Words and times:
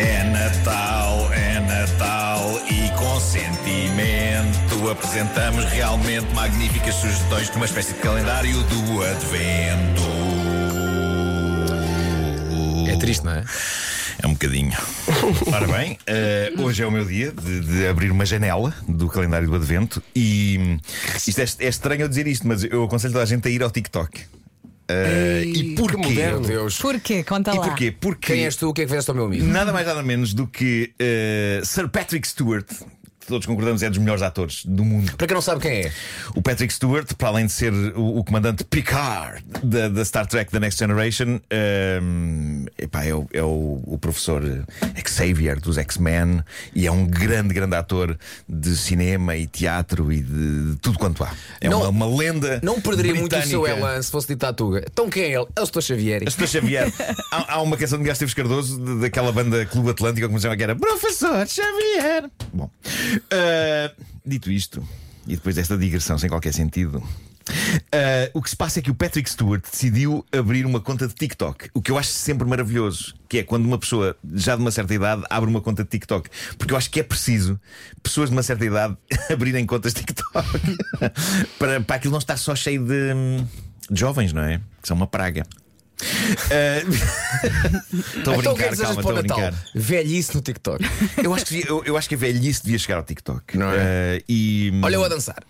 É 0.00 0.22
Natal, 0.22 1.32
é 1.32 1.58
Natal 1.58 2.60
e 2.70 2.88
com 2.96 3.18
sentimento 3.18 4.88
apresentamos 4.88 5.64
realmente 5.64 6.32
magníficas 6.34 6.94
sugestões 6.94 7.50
de 7.50 7.56
uma 7.56 7.66
espécie 7.66 7.94
de 7.94 7.98
calendário 7.98 8.62
do 8.62 9.02
Advento. 9.02 10.02
É 12.88 12.96
triste, 12.96 13.24
não 13.24 13.32
é? 13.32 13.44
É 14.22 14.26
um 14.28 14.34
bocadinho. 14.34 14.76
Ora 15.52 15.66
bem, 15.66 15.98
eh, 16.06 16.52
hoje 16.58 16.84
é 16.84 16.86
o 16.86 16.92
meu 16.92 17.04
dia 17.04 17.32
de, 17.32 17.60
de 17.60 17.88
abrir 17.88 18.12
uma 18.12 18.24
janela 18.24 18.72
do 18.86 19.08
calendário 19.08 19.48
do 19.48 19.56
Advento 19.56 20.00
e 20.14 20.58
hum, 20.60 20.78
isto 21.26 21.40
é, 21.40 21.66
é 21.66 21.68
estranho 21.68 22.02
eu 22.02 22.08
dizer 22.08 22.28
isto, 22.28 22.46
mas 22.46 22.62
eu 22.62 22.84
aconselho 22.84 23.14
toda 23.14 23.24
a 23.24 23.26
gente 23.26 23.48
a 23.48 23.50
ir 23.50 23.64
ao 23.64 23.70
TikTok. 23.72 24.37
Eh, 24.90 25.42
e 25.46 25.52
Que 25.52 25.74
porquê? 25.74 25.96
moderno, 25.98 26.40
Deus. 26.40 26.78
Porquê? 26.78 27.22
Conta 27.22 27.52
E 27.52 27.58
lá. 27.58 27.64
porquê? 27.68 27.90
Porque 27.92 28.32
Quem 28.34 28.44
és 28.44 28.56
tu? 28.56 28.68
O 28.70 28.72
que 28.72 28.80
é 28.82 28.84
que 28.84 28.88
fizeste 28.90 29.10
ao 29.10 29.14
meu 29.14 29.26
amigo? 29.26 29.44
nada 29.46 29.72
mais 29.72 29.86
nada 29.86 30.02
menos 30.02 30.32
do 30.32 30.46
que 30.46 30.92
eh, 30.98 31.60
Sir 31.64 31.88
Patrick 31.88 32.26
Stewart, 32.26 32.66
que 32.66 33.26
todos 33.26 33.46
concordamos 33.46 33.82
é 33.82 33.90
dos 33.90 33.98
melhores 33.98 34.22
atores 34.22 34.64
do 34.64 34.82
mundo. 34.84 35.12
Para 35.18 35.26
quem 35.26 35.34
não 35.34 35.42
sabe 35.42 35.60
quem 35.60 35.70
é, 35.72 35.92
O 36.34 36.40
Patrick 36.40 36.72
Stewart, 36.72 37.12
para 37.18 37.28
além 37.28 37.44
de 37.44 37.52
ser 37.52 37.70
o, 37.94 38.16
o 38.18 38.24
comandante 38.24 38.64
Picard 38.64 39.44
da, 39.62 39.88
da 39.90 40.02
Star 40.06 40.26
Trek 40.26 40.50
The 40.50 40.58
Next 40.58 40.78
Generation, 40.78 41.38
ehm, 41.50 42.57
epá, 42.78 43.04
é, 43.04 43.12
o, 43.14 43.26
é 43.32 43.42
o- 43.42 43.82
o 43.86 43.98
professor 44.00 44.42
Xavier 45.06 45.58
dos 45.60 45.78
X-Men 45.78 46.42
e 46.74 46.86
é 46.86 46.90
um 46.92 47.06
grande, 47.06 47.52
grande 47.52 47.74
ator 47.74 48.16
de 48.48 48.76
cinema 48.76 49.36
e 49.36 49.46
teatro 49.46 50.12
e 50.12 50.20
de, 50.22 50.70
de 50.72 50.76
tudo 50.76 50.98
quanto 50.98 51.24
há. 51.24 51.32
É 51.60 51.68
Não- 51.68 51.80
uma, 51.80 51.88
uma 52.06 52.16
lenda. 52.16 52.60
não 52.62 52.80
perderia 52.80 53.14
muito 53.14 53.34
o 53.36 53.42
seu 53.42 53.62
britânica. 53.62 53.88
elan 53.90 54.02
se 54.02 54.10
fosse 54.10 54.28
dito 54.28 54.44
à 54.44 54.52
Tuga. 54.52 54.84
Então 54.90 55.08
quem 55.10 55.24
é 55.24 55.32
ele? 55.34 55.46
É 55.56 55.60
o 55.60 55.66
Sr. 55.66 55.82
Xavier. 55.82 56.22
Estou 56.26 56.46
Xavier. 56.46 56.92
há, 57.32 57.54
há 57.54 57.62
uma 57.62 57.76
canção 57.76 57.98
de 57.98 58.04
Gás 58.04 58.18
Teves 58.18 58.34
Cardoso 58.34 58.78
de- 58.82 59.00
daquela 59.00 59.32
banda 59.32 59.64
Clube 59.66 59.90
Atlântico, 59.90 60.26
como 60.26 60.38
se 60.38 60.42
chama, 60.44 60.56
que 60.56 60.62
era 60.62 60.76
Professor 60.76 61.46
Xavier. 61.46 62.30
Bom, 62.52 62.70
ah, 63.30 63.92
dito 64.24 64.50
isto, 64.50 64.86
e 65.26 65.34
depois 65.36 65.54
desta 65.56 65.76
digressão 65.76 66.18
sem 66.18 66.28
qualquer 66.28 66.52
sentido. 66.54 67.02
Ah, 67.92 68.30
o 68.34 68.42
que 68.42 68.50
se 68.50 68.56
passa 68.56 68.78
é 68.78 68.82
que 68.82 68.90
o 68.90 68.94
Patrick 68.94 69.28
Stewart 69.28 69.62
decidiu 69.62 70.24
abrir 70.32 70.66
uma 70.66 70.80
conta 70.80 71.06
de 71.06 71.14
TikTok, 71.14 71.70
o 71.74 71.82
que 71.82 71.90
eu 71.90 71.98
acho 71.98 72.10
sempre 72.10 72.46
maravilhoso, 72.46 73.14
que 73.28 73.38
é 73.38 73.42
quando 73.42 73.64
uma 73.66 73.78
pessoa 73.78 74.16
já 74.34 74.54
de 74.56 74.62
uma 74.62 74.70
certa 74.70 74.94
idade 74.94 75.22
abre 75.28 75.48
uma 75.48 75.60
conta 75.60 75.84
de 75.84 75.90
TikTok, 75.90 76.28
porque 76.56 76.72
eu 76.72 76.76
acho 76.76 76.90
que 76.90 77.00
é 77.00 77.02
preciso 77.02 77.60
pessoas 78.02 78.30
de 78.30 78.36
uma 78.36 78.42
certa 78.42 78.64
idade 78.64 78.96
abrirem 79.30 79.66
contas 79.66 79.94
de 79.94 80.00
TikTok 80.00 80.32
para, 81.58 81.80
para 81.80 81.96
aquilo 81.96 82.12
não 82.12 82.18
estar 82.18 82.36
só 82.36 82.54
cheio 82.54 82.84
de, 82.84 83.14
hum, 83.14 83.46
de 83.90 84.00
jovens, 84.00 84.32
não 84.32 84.42
é? 84.42 84.58
Que 84.80 84.88
são 84.88 84.96
uma 84.96 85.06
praga. 85.06 85.44
Estou 88.16 88.34
a 88.34 88.36
então 88.36 88.54
brincar, 88.54 88.76
calma, 88.76 89.00
estou 89.00 89.16
a 89.16 89.22
brincar. 89.22 89.54
Velhice 89.74 90.34
no 90.34 90.40
TikTok. 90.40 90.84
Eu 91.22 91.34
acho, 91.34 91.46
que, 91.46 91.64
eu, 91.66 91.84
eu 91.84 91.96
acho 91.96 92.08
que 92.08 92.14
a 92.14 92.18
velhice 92.18 92.62
devia 92.62 92.78
chegar 92.78 92.96
ao 92.96 93.02
TikTok. 93.02 93.56
Não 93.56 93.70
é? 93.70 93.76
Eh, 93.78 94.22
e, 94.28 94.72
Olha 94.82 94.94
eu 94.96 95.04
a 95.04 95.08
dançar. 95.08 95.42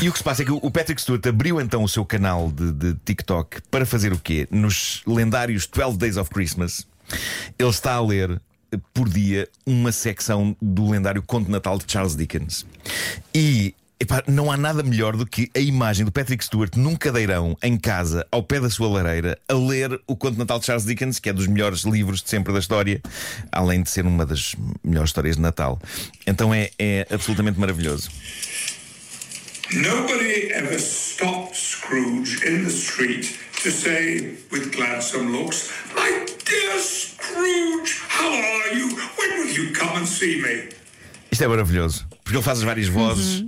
e 0.00 0.08
o 0.08 0.12
que 0.12 0.18
se 0.18 0.24
passa 0.24 0.42
é 0.42 0.44
que 0.44 0.52
o 0.52 0.70
Patrick 0.70 1.00
Stewart 1.00 1.24
abriu 1.26 1.60
então 1.60 1.82
o 1.82 1.88
seu 1.88 2.04
canal 2.04 2.50
de, 2.50 2.72
de 2.72 2.94
TikTok 3.04 3.62
para 3.70 3.86
fazer 3.86 4.12
o 4.12 4.18
quê? 4.18 4.46
Nos 4.50 5.02
lendários 5.06 5.66
12 5.66 5.98
Days 5.98 6.16
of 6.16 6.30
Christmas, 6.30 6.86
ele 7.58 7.70
está 7.70 7.94
a 7.94 8.00
ler 8.04 8.40
por 8.92 9.08
dia 9.08 9.48
uma 9.64 9.92
secção 9.92 10.56
do 10.60 10.90
lendário 10.90 11.22
Conto 11.22 11.50
Natal 11.50 11.78
de 11.78 11.90
Charles 11.90 12.14
Dickens. 12.16 12.66
E. 13.34 13.74
epá, 14.00 14.22
não 14.26 14.50
há 14.50 14.56
nada 14.56 14.82
melhor 14.82 15.16
do 15.16 15.26
que 15.26 15.50
a 15.54 15.58
imagem 15.58 16.04
do 16.04 16.12
Patrick 16.12 16.44
Stewart 16.44 16.76
num 16.76 16.94
cadeirão 16.94 17.56
em 17.62 17.76
casa, 17.76 18.26
ao 18.30 18.42
pé 18.42 18.60
da 18.60 18.70
sua 18.70 18.88
lareira, 18.88 19.38
a 19.48 19.54
ler 19.54 20.00
o 20.06 20.16
Conto 20.16 20.34
de 20.34 20.38
Natal 20.38 20.58
de 20.58 20.66
Charles 20.66 20.84
Dickens, 20.84 21.18
que 21.18 21.28
é 21.28 21.32
dos 21.32 21.46
melhores 21.46 21.82
livros 21.82 22.22
de 22.22 22.30
sempre 22.30 22.52
da 22.52 22.58
história, 22.58 23.00
além 23.50 23.82
de 23.82 23.90
ser 23.90 24.06
uma 24.06 24.24
das 24.24 24.54
melhores 24.84 25.10
histórias 25.10 25.36
de 25.36 25.42
Natal. 25.42 25.80
Então 26.26 26.54
é, 26.54 26.70
é 26.78 27.06
absolutamente 27.10 27.58
maravilhoso. 27.58 28.10
Nobody 29.70 30.50
ever 30.54 30.78
stopped 30.78 31.54
Scrooge 31.54 32.42
in 32.46 32.64
the 32.64 32.70
street 32.70 33.38
to 33.62 33.70
say, 33.70 34.38
with 34.50 34.72
gladsome 34.74 35.30
looks, 35.30 35.70
My 35.94 36.24
dear 36.44 36.78
Scrooge, 36.78 38.00
how 38.08 38.30
are 38.30 38.74
you? 38.74 38.88
When 39.18 39.30
will 39.38 39.52
you 39.52 39.72
come 39.74 39.98
and 39.98 40.06
see 40.06 40.40
me? 40.40 40.70
Isto 41.30 41.44
é 41.44 41.48
maravilhoso, 41.48 42.07
porque 42.28 42.36
ele 42.36 42.44
faz 42.44 42.58
as 42.58 42.64
várias 42.64 42.88
vozes. 42.88 43.40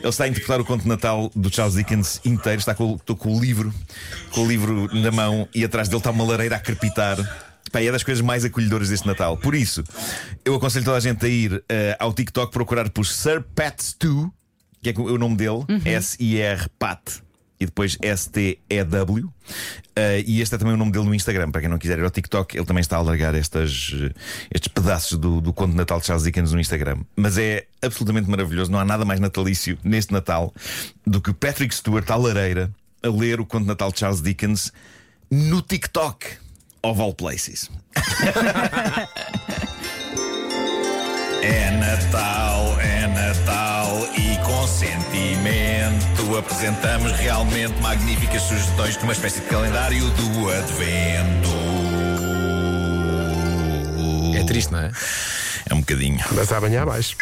Ele 0.00 0.08
está 0.08 0.24
a 0.24 0.28
interpretar 0.28 0.60
o 0.60 0.64
conto 0.64 0.82
de 0.82 0.88
Natal 0.88 1.30
do 1.34 1.50
Charles 1.54 1.74
Dickens 1.76 2.20
inteiro. 2.24 2.58
Está 2.58 2.74
com, 2.74 2.92
o- 2.92 2.96
estou 2.96 3.16
com 3.16 3.34
o 3.34 3.40
livro, 3.40 3.72
com 4.30 4.42
o 4.42 4.46
livro 4.46 4.88
na 4.94 5.10
mão 5.10 5.48
e 5.54 5.64
atrás 5.64 5.88
dele 5.88 5.98
está 5.98 6.10
uma 6.10 6.24
lareira 6.24 6.56
a 6.56 6.58
crepitar. 6.60 7.16
Pá, 7.72 7.80
é 7.82 7.90
das 7.90 8.02
coisas 8.02 8.22
mais 8.22 8.44
acolhedoras 8.44 8.90
deste 8.90 9.06
Natal. 9.06 9.36
Por 9.38 9.54
isso, 9.54 9.82
eu 10.44 10.54
aconselho 10.54 10.84
toda 10.84 10.98
a 10.98 11.00
gente 11.00 11.24
a 11.24 11.28
ir 11.28 11.64
eh, 11.68 11.96
ao 11.98 12.12
TikTok 12.12 12.52
procurar 12.52 12.88
por 12.90 13.06
Sir 13.06 13.42
Pat 13.54 13.80
Stu, 13.80 14.30
que 14.82 14.90
é 14.90 14.94
o 14.96 15.16
nome 15.18 15.36
dele, 15.36 15.64
S-I-R 15.84 16.68
Pat 16.78 17.00
e 17.60 17.66
depois 17.66 17.96
S-T-E-W. 18.00 19.28
Eh, 19.96 20.24
e 20.26 20.40
este 20.40 20.54
é 20.54 20.58
também 20.58 20.74
o 20.74 20.76
nome 20.76 20.92
dele 20.92 21.06
no 21.06 21.14
Instagram. 21.14 21.50
Para 21.50 21.62
quem 21.62 21.70
não 21.70 21.78
quiser 21.78 21.98
ir 21.98 22.04
ao 22.04 22.10
TikTok, 22.10 22.56
ele 22.56 22.66
também 22.66 22.80
está 22.80 22.96
a 22.96 23.02
largar 23.02 23.34
estas, 23.34 23.92
eh, 23.94 24.12
estes 24.54 24.68
pedaços 24.68 25.18
do, 25.18 25.40
do 25.40 25.52
conto 25.52 25.72
de 25.72 25.76
Natal 25.76 25.98
de 26.00 26.06
Charles 26.06 26.24
Dickens 26.24 26.52
no 26.52 26.60
Instagram. 26.60 26.98
Mas 27.16 27.36
é 27.38 27.66
absolutamente 27.82 28.30
maravilhoso. 28.30 28.70
Não 28.70 28.78
há 28.78 28.84
nada 28.84 29.04
mais 29.04 29.20
natalício 29.20 29.78
neste 29.82 30.12
Natal 30.12 30.54
do 31.06 31.20
que 31.20 31.30
o 31.30 31.34
Patrick 31.34 31.74
Stewart 31.74 32.08
à 32.10 32.16
lareira 32.16 32.70
a 33.02 33.08
ler 33.08 33.40
o 33.40 33.46
conto 33.46 33.62
de 33.62 33.68
Natal 33.68 33.92
de 33.92 33.98
Charles 33.98 34.22
Dickens 34.22 34.72
no 35.30 35.62
TikTok. 35.62 36.26
Of 36.82 37.00
all 37.00 37.12
places. 37.12 37.70
É 41.40 41.70
Natal, 41.70 42.47
apresentamos 46.36 47.12
realmente 47.12 47.80
magníficas 47.80 48.42
sugestões 48.42 48.96
de 48.96 49.04
uma 49.04 49.12
espécie 49.12 49.40
de 49.40 49.46
calendário 49.46 50.04
do 50.10 50.50
Advento. 50.50 51.48
É 54.36 54.44
triste, 54.44 54.72
não 54.72 54.80
é? 54.80 54.90
É 55.70 55.74
um 55.74 55.80
bocadinho. 55.80 56.18
Mas 56.32 56.52
amanhã 56.52 56.84
mais. 56.84 57.16